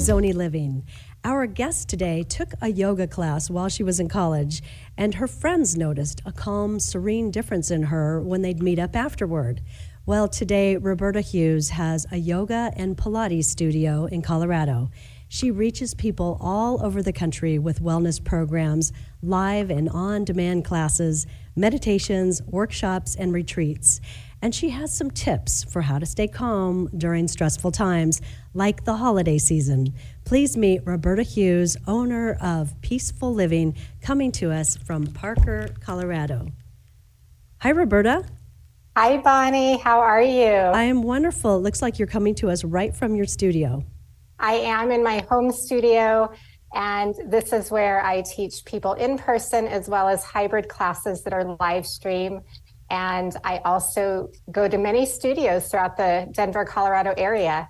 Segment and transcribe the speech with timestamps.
[0.00, 0.86] Zonie Living.
[1.24, 4.62] Our guest today took a yoga class while she was in college,
[4.96, 9.60] and her friends noticed a calm, serene difference in her when they'd meet up afterward.
[10.06, 14.90] Well, today, Roberta Hughes has a yoga and Pilates studio in Colorado.
[15.28, 21.26] She reaches people all over the country with wellness programs, live and on demand classes,
[21.54, 24.00] meditations, workshops, and retreats.
[24.42, 28.22] And she has some tips for how to stay calm during stressful times,
[28.54, 29.92] like the holiday season.
[30.24, 36.48] Please meet Roberta Hughes, owner of Peaceful Living, coming to us from Parker, Colorado.
[37.58, 38.24] Hi, Roberta.
[38.96, 39.76] Hi, Bonnie.
[39.76, 40.46] How are you?
[40.46, 41.56] I am wonderful.
[41.56, 43.84] It looks like you're coming to us right from your studio.
[44.38, 46.32] I am in my home studio,
[46.74, 51.34] and this is where I teach people in person as well as hybrid classes that
[51.34, 52.40] are live stream.
[52.90, 57.68] And I also go to many studios throughout the Denver, Colorado area.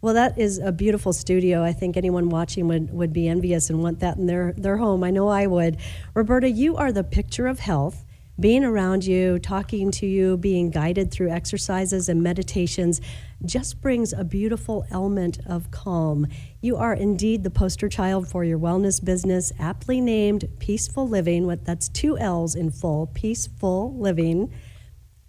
[0.00, 1.64] Well, that is a beautiful studio.
[1.64, 5.02] I think anyone watching would, would be envious and want that in their, their home.
[5.02, 5.78] I know I would.
[6.14, 8.05] Roberta, you are the picture of health
[8.38, 13.00] being around you, talking to you, being guided through exercises and meditations
[13.44, 16.26] just brings a beautiful element of calm.
[16.60, 21.46] You are indeed the poster child for your wellness business, aptly named Peaceful Living.
[21.46, 24.52] What that's two L's in full, Peaceful Living.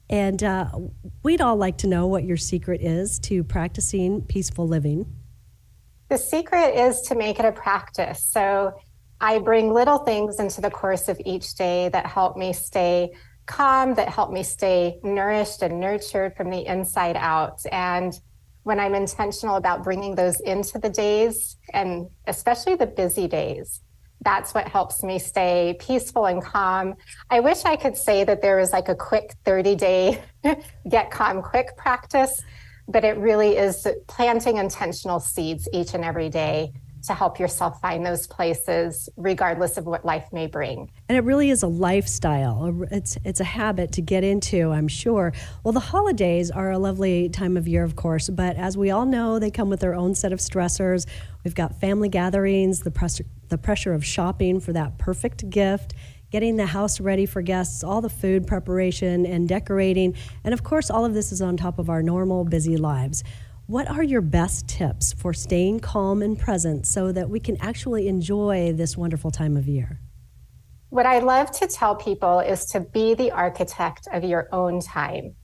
[0.10, 0.70] And uh,
[1.24, 5.06] we'd all like to know what your secret is to practicing peaceful living.
[6.10, 8.24] The secret is to make it a practice.
[8.24, 8.80] So
[9.20, 13.14] I bring little things into the course of each day that help me stay
[13.48, 17.62] calm, that help me stay nourished and nurtured from the inside out.
[17.72, 18.14] And
[18.64, 23.82] when I'm intentional about bringing those into the days, and especially the busy days,
[24.22, 26.96] that's what helps me stay peaceful and calm.
[27.30, 30.22] I wish I could say that there was like a quick 30 day
[30.90, 32.42] get calm quick practice,
[32.88, 38.06] but it really is planting intentional seeds each and every day to help yourself find
[38.06, 40.90] those places regardless of what life may bring.
[41.10, 42.74] And it really is a lifestyle.
[42.92, 45.34] It's it's a habit to get into, I'm sure.
[45.64, 49.06] Well, the holidays are a lovely time of year, of course, but as we all
[49.06, 51.06] know, they come with their own set of stressors.
[51.44, 55.94] We've got family gatherings, the pressure the pressure of shopping for that perfect gift
[56.30, 60.90] getting the house ready for guests, all the food preparation and decorating, and of course,
[60.90, 63.24] all of this is on top of our normal busy lives.
[63.68, 68.08] What are your best tips for staying calm and present so that we can actually
[68.08, 70.00] enjoy this wonderful time of year?
[70.88, 75.36] What I love to tell people is to be the architect of your own time.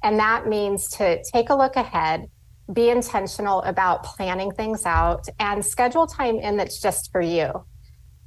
[0.00, 2.26] And that means to take a look ahead,
[2.72, 7.64] be intentional about planning things out, and schedule time in that's just for you.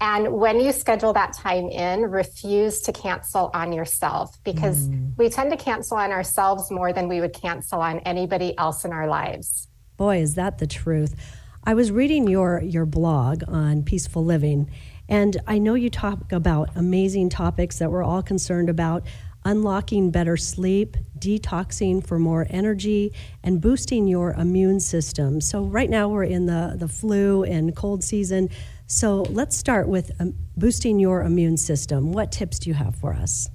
[0.05, 5.17] And when you schedule that time in, refuse to cancel on yourself because mm.
[5.17, 8.93] we tend to cancel on ourselves more than we would cancel on anybody else in
[8.93, 9.67] our lives.
[9.97, 11.15] Boy, is that the truth.
[11.63, 14.69] I was reading your your blog on peaceful living
[15.09, 19.03] and I know you talk about amazing topics that we're all concerned about
[19.43, 23.13] unlocking better sleep, detoxing for more energy,
[23.43, 25.39] and boosting your immune system.
[25.39, 28.49] So, right now we're in the, the flu and cold season.
[28.87, 32.11] So let's start with um, boosting your immune system.
[32.11, 33.49] What tips do you have for us?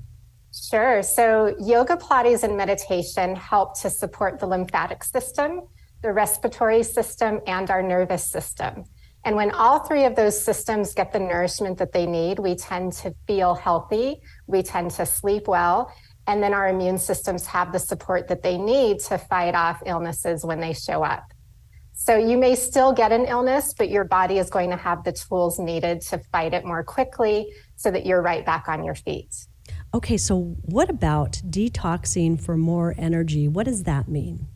[0.52, 1.02] Sure.
[1.02, 5.62] So, yoga, Pilates, and meditation help to support the lymphatic system,
[6.02, 8.84] the respiratory system, and our nervous system.
[9.24, 12.94] And when all three of those systems get the nourishment that they need, we tend
[12.94, 15.92] to feel healthy, we tend to sleep well,
[16.26, 20.44] and then our immune systems have the support that they need to fight off illnesses
[20.44, 21.32] when they show up.
[21.92, 25.12] So you may still get an illness, but your body is going to have the
[25.12, 29.46] tools needed to fight it more quickly so that you're right back on your feet.
[29.92, 33.48] Okay, so what about detoxing for more energy?
[33.48, 34.46] What does that mean?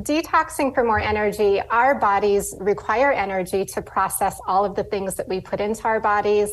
[0.00, 5.28] Detoxing for more energy, our bodies require energy to process all of the things that
[5.28, 6.50] we put into our bodies.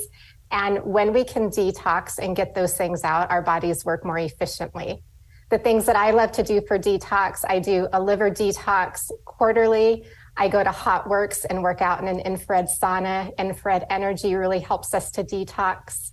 [0.51, 5.03] And when we can detox and get those things out, our bodies work more efficiently
[5.49, 10.05] the things that I love to do for detox, I do a liver detox quarterly.
[10.37, 13.31] I go to HOTWORX and work out in an infrared sauna.
[13.37, 16.11] Infrared energy really helps us to detox.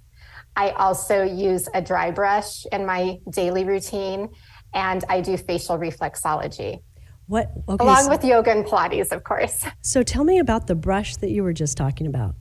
[0.54, 4.28] I also use a dry brush in my daily routine,
[4.74, 6.82] and I do facial reflexology.
[7.26, 7.50] What?
[7.68, 9.64] Okay, Along so, with yoga and Pilates, of course.
[9.82, 12.34] So tell me about the brush that you were just talking about.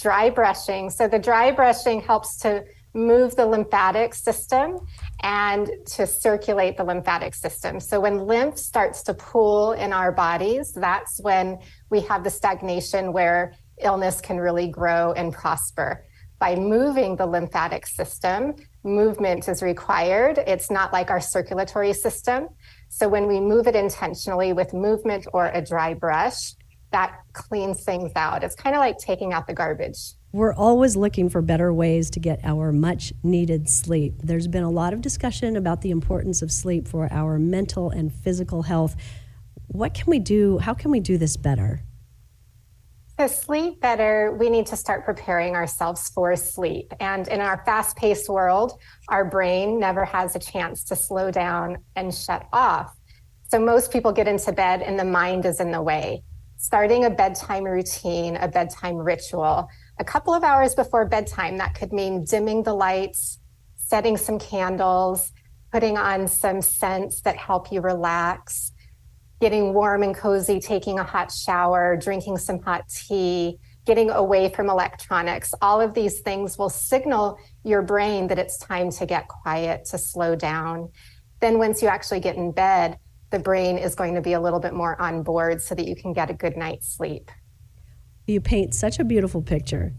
[0.00, 0.88] Dry brushing.
[0.88, 4.78] So the dry brushing helps to move the lymphatic system
[5.22, 7.80] and to circulate the lymphatic system.
[7.80, 11.58] So when lymph starts to pool in our bodies, that's when
[11.90, 16.04] we have the stagnation where illness can really grow and prosper.
[16.38, 20.38] By moving the lymphatic system, movement is required.
[20.38, 22.48] It's not like our circulatory system.
[22.88, 26.54] So when we move it intentionally with movement or a dry brush,
[26.90, 28.42] that cleans things out.
[28.42, 30.14] It's kind of like taking out the garbage.
[30.34, 34.14] We're always looking for better ways to get our much needed sleep.
[34.22, 38.10] There's been a lot of discussion about the importance of sleep for our mental and
[38.10, 38.96] physical health.
[39.66, 40.56] What can we do?
[40.56, 41.82] How can we do this better?
[43.18, 46.94] To sleep better, we need to start preparing ourselves for sleep.
[46.98, 48.78] And in our fast paced world,
[49.10, 52.96] our brain never has a chance to slow down and shut off.
[53.50, 56.22] So most people get into bed and the mind is in the way.
[56.56, 59.68] Starting a bedtime routine, a bedtime ritual,
[60.02, 63.38] a couple of hours before bedtime, that could mean dimming the lights,
[63.76, 65.30] setting some candles,
[65.70, 68.72] putting on some scents that help you relax,
[69.40, 74.68] getting warm and cozy, taking a hot shower, drinking some hot tea, getting away from
[74.68, 75.54] electronics.
[75.62, 79.98] All of these things will signal your brain that it's time to get quiet, to
[79.98, 80.90] slow down.
[81.40, 82.98] Then, once you actually get in bed,
[83.30, 85.94] the brain is going to be a little bit more on board so that you
[85.94, 87.30] can get a good night's sleep.
[88.26, 89.92] You paint such a beautiful picture.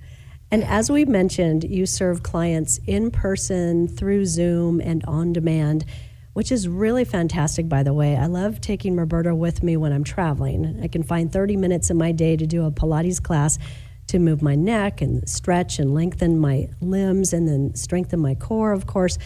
[0.51, 5.85] And as we mentioned, you serve clients in person, through Zoom, and on demand
[6.33, 8.17] which is really fantastic, by the way.
[8.17, 10.79] I love taking Roberta with me when I'm traveling.
[10.83, 13.59] I can find 30 minutes in my day to do a Pilates class
[14.07, 18.73] to move my neck and stretch and lengthen my limbs and then strengthen my core,
[18.73, 19.17] of course.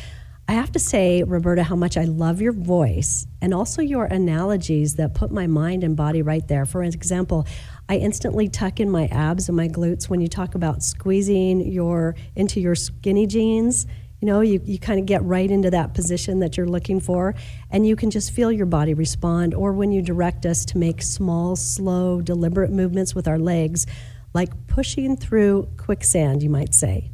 [0.50, 4.95] I have to say, Roberta, how much I love your voice and also your analogies
[4.95, 6.65] that put my mind and body right there.
[6.65, 7.47] For example,
[7.89, 12.16] I instantly tuck in my abs and my glutes when you talk about squeezing your
[12.36, 13.88] into your skinny jeans
[14.19, 17.36] you know, you, you kind of get right into that position that you're looking for,
[17.69, 19.54] and you can just feel your body respond.
[19.54, 23.86] Or when you direct us to make small, slow, deliberate movements with our legs,
[24.34, 27.12] like pushing through quicksand, you might say.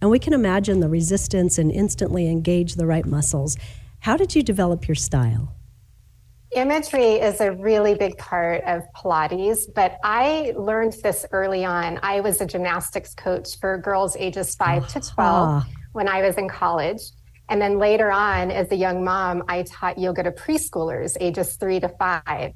[0.00, 3.56] And we can imagine the resistance and instantly engage the right muscles.
[4.00, 5.54] How did you develop your style?
[6.54, 11.98] Imagery is a really big part of Pilates, but I learned this early on.
[12.00, 15.64] I was a gymnastics coach for girls ages 5 to ah.
[15.64, 15.64] 12
[15.94, 17.00] when I was in college.
[17.48, 21.80] And then later on, as a young mom, I taught yoga to preschoolers ages three
[21.80, 22.52] to five.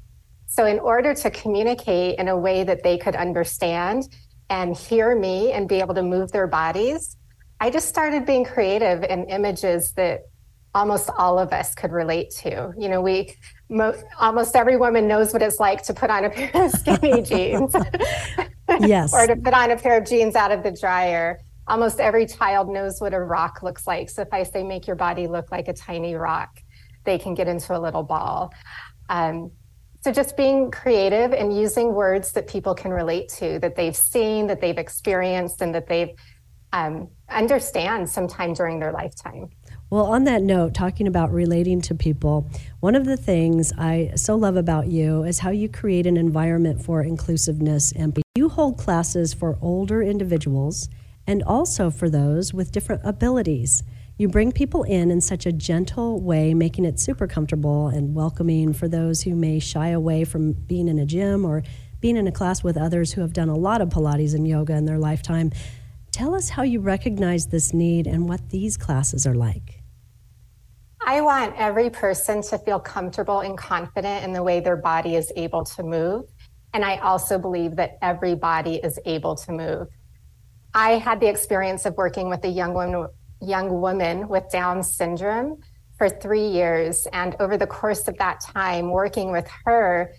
[0.47, 4.03] So, in order to communicate in a way that they could understand
[4.49, 7.17] and hear me and be able to move their bodies,
[7.59, 10.21] I just started being creative in images that
[10.75, 12.73] almost all of us could relate to.
[12.77, 13.33] You know, we
[13.69, 17.21] mo- almost every woman knows what it's like to put on a pair of skinny
[17.23, 17.73] jeans.
[18.79, 19.13] yes.
[19.13, 21.39] or to put on a pair of jeans out of the dryer
[21.69, 24.09] almost every child knows what a rock looks like.
[24.09, 26.49] So if I say make your body look like a tiny rock,
[27.05, 28.51] they can get into a little ball.
[29.07, 29.51] Um,
[30.01, 34.47] so just being creative and using words that people can relate to, that they've seen,
[34.47, 36.11] that they've experienced, and that they've
[36.71, 39.49] um, understand sometime during their lifetime.
[39.91, 42.47] Well, on that note, talking about relating to people,
[42.79, 46.83] one of the things I so love about you is how you create an environment
[46.83, 47.91] for inclusiveness.
[47.93, 50.89] And you hold classes for older individuals
[51.25, 53.81] and also for those with different abilities.
[54.19, 58.73] You bring people in in such a gentle way, making it super comfortable and welcoming
[58.73, 61.63] for those who may shy away from being in a gym or
[61.99, 64.73] being in a class with others who have done a lot of Pilates and yoga
[64.73, 65.51] in their lifetime.
[66.11, 69.78] Tell us how you recognize this need and what these classes are like.
[71.09, 75.33] I want every person to feel comfortable and confident in the way their body is
[75.35, 76.25] able to move.
[76.71, 79.87] And I also believe that every body is able to move.
[80.71, 83.07] I had the experience of working with a young woman,
[83.41, 85.61] young woman with Down syndrome
[85.97, 87.07] for three years.
[87.11, 90.13] And over the course of that time, working with her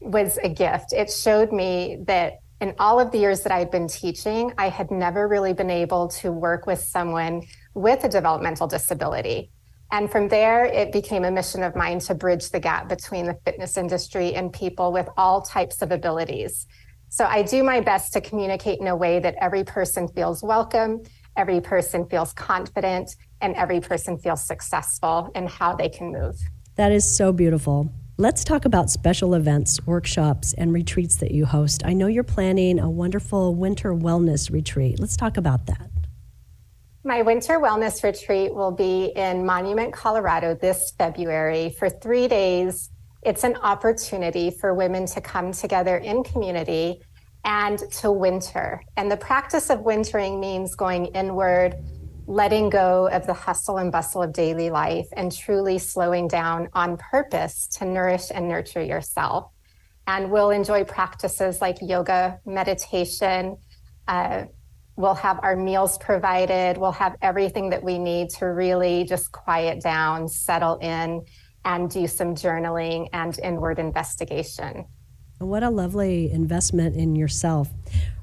[0.00, 0.94] was a gift.
[0.94, 4.90] It showed me that in all of the years that I'd been teaching, I had
[4.90, 7.42] never really been able to work with someone
[7.74, 9.50] with a developmental disability.
[9.92, 13.38] And from there, it became a mission of mine to bridge the gap between the
[13.44, 16.66] fitness industry and people with all types of abilities.
[17.08, 21.02] So I do my best to communicate in a way that every person feels welcome,
[21.36, 26.36] every person feels confident, and every person feels successful in how they can move.
[26.74, 27.92] That is so beautiful.
[28.16, 31.82] Let's talk about special events, workshops, and retreats that you host.
[31.84, 34.98] I know you're planning a wonderful winter wellness retreat.
[34.98, 35.90] Let's talk about that.
[37.06, 42.90] My winter wellness retreat will be in Monument, Colorado this February for three days
[43.24, 47.00] it's an opportunity for women to come together in community
[47.44, 48.82] and to winter.
[48.98, 51.74] And the practice of wintering means going inward,
[52.26, 56.98] letting go of the hustle and bustle of daily life, and truly slowing down on
[56.98, 59.50] purpose to nourish and nurture yourself.
[60.06, 63.56] And we'll enjoy practices like yoga, meditation.
[64.06, 64.44] Uh,
[64.96, 66.78] we'll have our meals provided.
[66.78, 71.24] We'll have everything that we need to really just quiet down, settle in,
[71.64, 74.86] and do some journaling and inward investigation.
[75.38, 77.70] What a lovely investment in yourself.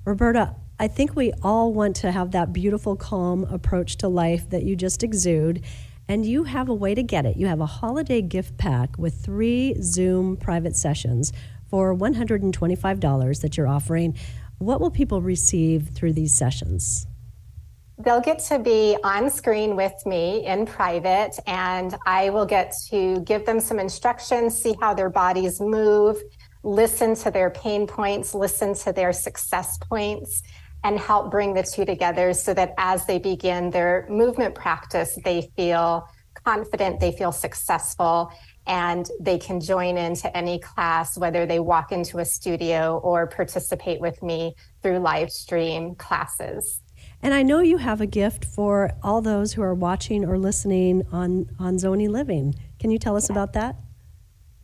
[0.05, 4.63] Roberta, I think we all want to have that beautiful, calm approach to life that
[4.63, 5.63] you just exude.
[6.07, 7.37] And you have a way to get it.
[7.37, 11.31] You have a holiday gift pack with three Zoom private sessions
[11.69, 14.17] for $125 that you're offering.
[14.62, 17.08] What will people receive through these sessions?
[17.98, 23.22] They'll get to be on screen with me in private, and I will get to
[23.22, 26.22] give them some instructions, see how their bodies move,
[26.62, 30.44] listen to their pain points, listen to their success points,
[30.84, 35.51] and help bring the two together so that as they begin their movement practice, they
[35.56, 36.08] feel
[36.46, 38.32] confident, they feel successful,
[38.68, 44.00] and they can join into any class, whether they walk into a studio or participate
[44.00, 46.82] with me through live stream classes.
[47.24, 51.03] And I know you have a gift for all those who are watching or listening
[51.12, 52.56] on, on Zonie Living.
[52.80, 53.75] Can you tell us about that?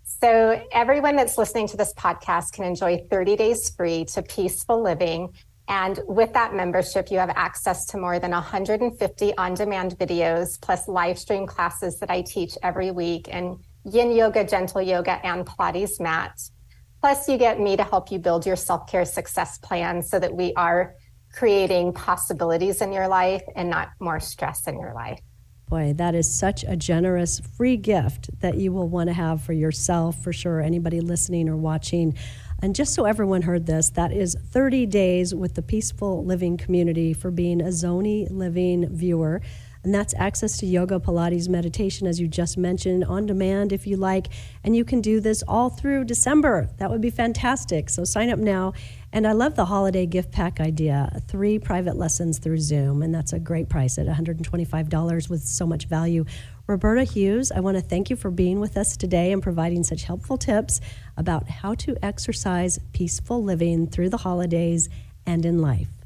[0.04, 5.34] So, everyone that's listening to this podcast can enjoy 30 days free to peaceful living
[5.68, 10.88] and with that membership, you have access to more than 150 on demand videos, plus
[10.88, 16.00] live stream classes that I teach every week, and yin yoga, gentle yoga, and Pilates
[16.00, 16.40] mat.
[17.02, 20.36] Plus, you get me to help you build your self care success plan so that
[20.36, 20.96] we are
[21.34, 25.20] creating possibilities in your life and not more stress in your life.
[25.70, 29.52] Boy, that is such a generous free gift that you will want to have for
[29.52, 30.62] yourself, for sure.
[30.62, 32.16] Anybody listening or watching.
[32.64, 37.14] And just so everyone heard this, that is 30 days with the Peaceful Living community
[37.14, 39.42] for being a Zonie Living viewer.
[39.88, 43.96] And that's access to yoga, Pilates, meditation, as you just mentioned, on demand if you
[43.96, 44.28] like.
[44.66, 46.70] And you can do this all through December.
[46.76, 47.90] That would be fantastic.
[47.90, 48.74] So sign up now.
[49.14, 53.02] And I love the holiday gift pack idea three private lessons through Zoom.
[53.02, 56.26] And that's a great price at $125 with so much value.
[56.68, 60.04] Roberta Hughes, I want to thank you for being with us today and providing such
[60.04, 60.82] helpful tips
[61.16, 64.90] about how to exercise peaceful living through the holidays
[65.26, 65.97] and in life.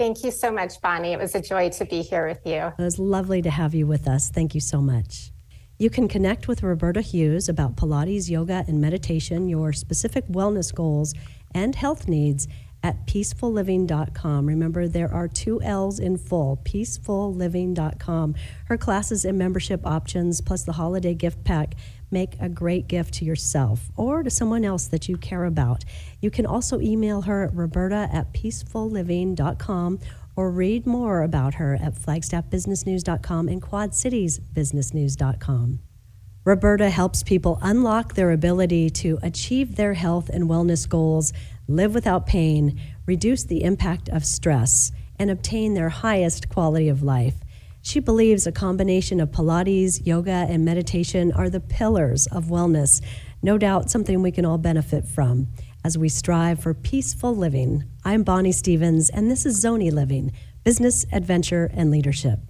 [0.00, 1.12] Thank you so much, Bonnie.
[1.12, 2.72] It was a joy to be here with you.
[2.78, 4.30] It was lovely to have you with us.
[4.30, 5.30] Thank you so much.
[5.76, 11.12] You can connect with Roberta Hughes about Pilates, yoga, and meditation, your specific wellness goals,
[11.54, 12.48] and health needs
[12.82, 14.46] at peacefulliving.com.
[14.46, 18.34] Remember, there are two L's in full, peacefulliving.com.
[18.66, 21.74] Her classes and membership options, plus the holiday gift pack,
[22.10, 25.84] make a great gift to yourself or to someone else that you care about.
[26.20, 29.98] You can also email her at roberta at peacefulliving.com
[30.36, 35.80] or read more about her at flagstaffbusinessnews.com and quadcitiesbusinessnews.com.
[36.42, 41.34] Roberta helps people unlock their ability to achieve their health and wellness goals
[41.70, 47.36] live without pain, reduce the impact of stress, and obtain their highest quality of life.
[47.82, 53.02] She believes a combination of Pilates, yoga, and meditation are the pillars of wellness,
[53.42, 55.48] no doubt something we can all benefit from
[55.82, 57.84] as we strive for peaceful living.
[58.04, 62.49] I'm Bonnie Stevens, and this is Zonie Living Business, Adventure, and Leadership.